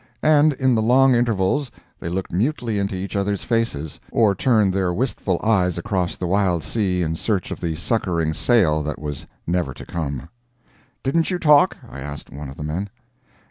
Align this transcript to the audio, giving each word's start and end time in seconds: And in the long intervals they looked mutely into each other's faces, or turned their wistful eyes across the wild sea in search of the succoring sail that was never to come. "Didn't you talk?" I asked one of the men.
And 0.23 0.53
in 0.53 0.73
the 0.73 0.81
long 0.81 1.13
intervals 1.13 1.69
they 1.99 2.09
looked 2.09 2.33
mutely 2.33 2.79
into 2.79 2.95
each 2.95 3.15
other's 3.15 3.43
faces, 3.43 3.99
or 4.09 4.33
turned 4.33 4.73
their 4.73 4.91
wistful 4.91 5.39
eyes 5.43 5.77
across 5.77 6.15
the 6.15 6.25
wild 6.25 6.63
sea 6.63 7.03
in 7.03 7.15
search 7.15 7.51
of 7.51 7.61
the 7.61 7.75
succoring 7.75 8.33
sail 8.33 8.81
that 8.81 8.97
was 8.97 9.27
never 9.45 9.75
to 9.75 9.85
come. 9.85 10.27
"Didn't 11.03 11.29
you 11.29 11.37
talk?" 11.37 11.77
I 11.87 11.99
asked 11.99 12.31
one 12.31 12.49
of 12.49 12.57
the 12.57 12.63
men. 12.63 12.89